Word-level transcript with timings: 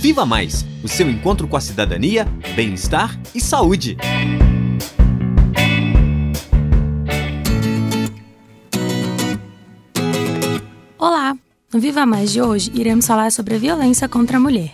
Viva 0.00 0.24
Mais 0.24 0.64
o 0.82 0.88
seu 0.88 1.10
encontro 1.10 1.46
com 1.46 1.58
a 1.58 1.60
cidadania, 1.60 2.26
bem-estar 2.56 3.20
e 3.34 3.40
saúde. 3.40 3.98
Olá! 10.98 11.36
No 11.70 11.78
Viva 11.78 12.06
Mais 12.06 12.32
de 12.32 12.40
hoje, 12.40 12.72
iremos 12.74 13.06
falar 13.06 13.30
sobre 13.30 13.56
a 13.56 13.58
violência 13.58 14.08
contra 14.08 14.38
a 14.38 14.40
mulher. 14.40 14.72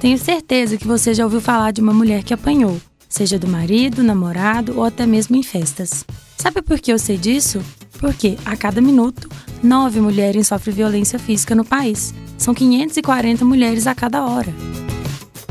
Tenho 0.00 0.18
certeza 0.18 0.76
que 0.76 0.86
você 0.86 1.14
já 1.14 1.24
ouviu 1.24 1.40
falar 1.40 1.70
de 1.70 1.80
uma 1.80 1.94
mulher 1.94 2.22
que 2.22 2.34
apanhou, 2.34 2.78
seja 3.08 3.38
do 3.38 3.48
marido, 3.48 4.02
namorado 4.02 4.76
ou 4.76 4.84
até 4.84 5.06
mesmo 5.06 5.34
em 5.34 5.42
festas. 5.42 6.04
Sabe 6.36 6.60
por 6.60 6.78
que 6.78 6.92
eu 6.92 6.98
sei 6.98 7.16
disso? 7.16 7.62
Porque, 7.98 8.36
a 8.44 8.54
cada 8.54 8.82
minuto, 8.82 9.30
nove 9.62 9.98
mulheres 9.98 10.48
sofrem 10.48 10.76
violência 10.76 11.18
física 11.18 11.54
no 11.54 11.64
país. 11.64 12.12
São 12.38 12.54
540 12.54 13.44
mulheres 13.44 13.86
a 13.86 13.94
cada 13.94 14.24
hora. 14.24 14.54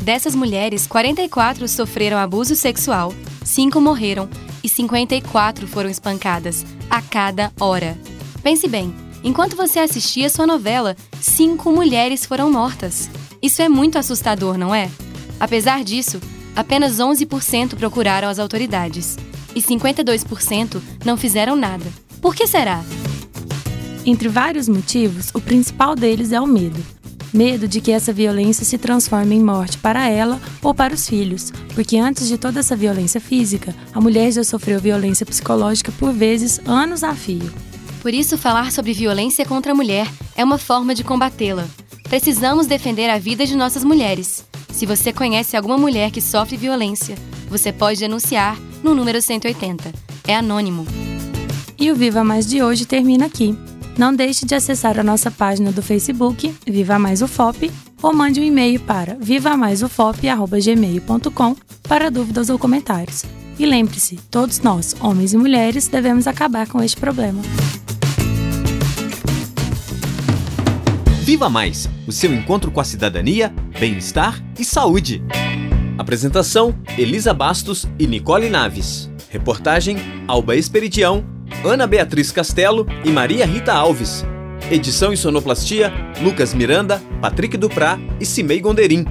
Dessas 0.02 0.34
mulheres, 0.34 0.88
44 0.88 1.68
sofreram 1.68 2.18
abuso 2.18 2.56
sexual, 2.56 3.14
5 3.44 3.80
morreram 3.82 4.30
e 4.64 4.70
54 4.70 5.68
foram 5.68 5.90
espancadas 5.90 6.66
a 6.90 7.02
cada 7.02 7.52
hora. 7.60 7.98
Pense 8.42 8.68
bem, 8.68 8.96
enquanto 9.24 9.56
você 9.56 9.80
assistia 9.80 10.30
sua 10.30 10.48
novela, 10.48 10.96
cinco 11.20 11.72
mulheres 11.72 12.26
foram 12.26 12.52
mortas. 12.52 13.10
Isso 13.42 13.62
é 13.62 13.68
muito 13.68 13.98
assustador, 13.98 14.58
não 14.58 14.74
é? 14.74 14.90
Apesar 15.40 15.84
disso, 15.84 16.20
apenas 16.56 16.98
11% 16.98 17.76
procuraram 17.76 18.30
as 18.30 18.40
autoridades 18.40 19.18
e 19.54 19.62
52% 19.62 20.82
não 21.04 21.18
fizeram 21.18 21.56
nada. 21.56 21.86
Por 22.22 22.34
que 22.34 22.48
será? 22.48 22.84
Entre 24.08 24.30
vários 24.30 24.70
motivos, 24.70 25.32
o 25.34 25.42
principal 25.42 25.94
deles 25.94 26.32
é 26.32 26.40
o 26.40 26.48
medo. 26.48 26.82
Medo 27.34 27.68
de 27.68 27.82
que 27.82 27.92
essa 27.92 28.14
violência 28.14 28.64
se 28.64 28.78
transforme 28.78 29.36
em 29.36 29.44
morte 29.44 29.78
para 29.80 30.08
ela 30.08 30.40
ou 30.64 30.74
para 30.74 30.94
os 30.94 31.10
filhos, 31.10 31.52
porque 31.76 31.98
antes 31.98 32.26
de 32.26 32.38
toda 32.38 32.62
essa 32.62 32.74
violência 32.74 33.20
física, 33.20 33.76
a 33.94 34.00
mulher 34.00 34.32
já 34.32 34.46
sofreu 34.46 34.80
violência 34.80 35.26
psicológica 35.26 35.92
por 36.00 36.14
vezes 36.14 36.62
anos 36.66 37.04
a 37.04 37.14
fio. 37.14 37.52
Por 38.02 38.14
isso, 38.14 38.38
falar 38.38 38.72
sobre 38.72 38.94
violência 38.94 39.46
contra 39.46 39.74
a 39.74 39.76
mulher 39.76 40.08
é 40.38 40.44
uma 40.44 40.58
forma 40.58 40.96
de 40.96 41.04
combatê-la. 41.04 41.68
Precisamos 42.04 42.66
defender 42.66 43.10
a 43.10 43.20
vida 43.20 43.46
de 43.46 43.58
nossas 43.58 43.84
mulheres. 43.84 44.46
Se 44.72 44.86
você 44.86 45.12
conhece 45.12 45.58
alguma 45.58 45.78
mulher 45.78 46.12
que 46.12 46.22
sofre 46.22 46.56
violência, 46.56 47.18
você 47.50 47.74
pode 47.74 48.00
denunciar 48.00 48.58
no 48.82 48.96
número 48.96 49.22
180. 49.22 49.92
É 50.26 50.34
anônimo. 50.34 50.88
E 51.78 51.92
o 51.92 51.96
Viva 51.96 52.24
Mais 52.24 52.48
de 52.48 52.64
hoje 52.64 52.86
termina 52.86 53.26
aqui. 53.26 53.54
Não 53.98 54.14
deixe 54.14 54.46
de 54.46 54.54
acessar 54.54 55.00
a 55.00 55.04
nossa 55.04 55.32
página 55.32 55.72
do 55.72 55.82
Facebook, 55.82 56.54
Viva 56.68 57.00
Mais 57.00 57.24
UFOP, 57.24 57.72
ou 58.02 58.14
mande 58.14 58.40
um 58.40 58.44
e-mail 58.44 58.80
para 58.80 59.18
vivamaisufop.gmail.com 59.20 61.56
para 61.82 62.12
dúvidas 62.12 62.52
ou 62.52 62.60
comentários. 62.60 63.26
E 63.58 63.66
lembre-se, 63.66 64.18
todos 64.30 64.60
nós, 64.60 64.96
homens 65.00 65.34
e 65.34 65.38
mulheres, 65.38 65.88
devemos 65.88 66.28
acabar 66.28 66.68
com 66.68 66.84
este 66.84 66.98
problema. 66.98 67.42
Viva 71.24 71.50
Mais 71.50 71.90
o 72.06 72.12
seu 72.12 72.32
encontro 72.32 72.70
com 72.70 72.80
a 72.80 72.84
cidadania, 72.84 73.52
bem-estar 73.80 74.40
e 74.60 74.64
saúde. 74.64 75.24
Apresentação: 75.98 76.76
Elisa 77.00 77.34
Bastos 77.34 77.88
e 77.98 78.06
Nicole 78.06 78.48
Naves. 78.48 79.10
Reportagem: 79.32 79.98
Alba 80.28 80.56
Esperidião 80.56 81.36
Ana 81.66 81.88
Beatriz 81.88 82.32
Castelo 82.32 82.86
e 83.04 83.10
Maria 83.10 83.46
Rita 83.46 83.74
Alves. 83.74 84.26
Edição 84.70 85.12
e 85.12 85.18
sonoplastia: 85.18 85.92
Lucas 86.22 86.54
Miranda, 86.54 87.02
Patrick 87.22 87.58
Duprá 87.58 88.00
e 88.20 88.26
Cimei 88.26 88.60
Gonderim. 88.60 89.06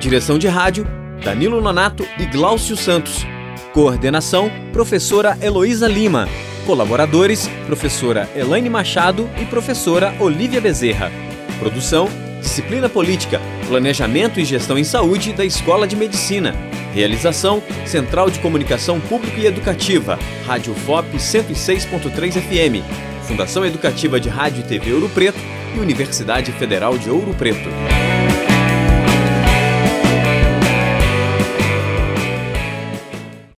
Direção 0.00 0.38
de 0.38 0.48
rádio: 0.48 0.86
Danilo 1.22 1.60
Nonato 1.60 2.06
e 2.18 2.24
Gláucio 2.26 2.76
Santos. 2.76 3.26
Coordenação: 3.72 4.50
Professora 4.72 5.38
Heloísa 5.42 5.86
Lima. 5.86 6.28
Colaboradores: 6.66 7.48
Professora 7.66 8.28
Elaine 8.34 8.70
Machado 8.70 9.28
e 9.40 9.44
Professora 9.44 10.14
Olivia 10.18 10.60
Bezerra. 10.60 11.12
Produção: 11.58 12.08
Disciplina 12.40 12.88
Política, 12.88 13.40
Planejamento 13.68 14.40
e 14.40 14.44
Gestão 14.44 14.78
em 14.78 14.84
Saúde 14.84 15.32
da 15.34 15.44
Escola 15.44 15.86
de 15.86 15.96
Medicina. 15.96 16.69
Realização: 16.92 17.62
Central 17.86 18.30
de 18.30 18.38
Comunicação 18.40 19.00
Pública 19.00 19.40
e 19.40 19.46
Educativa, 19.46 20.18
Rádio 20.46 20.74
FOP 20.74 21.16
106.3 21.16 22.32
FM, 22.32 22.84
Fundação 23.26 23.64
Educativa 23.64 24.18
de 24.18 24.28
Rádio 24.28 24.60
e 24.60 24.64
TV 24.64 24.92
Ouro 24.92 25.08
Preto 25.08 25.38
e 25.74 25.78
Universidade 25.78 26.52
Federal 26.52 26.98
de 26.98 27.10
Ouro 27.10 27.34
Preto. 27.34 27.68